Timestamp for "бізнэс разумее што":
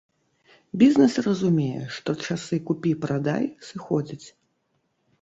0.83-2.17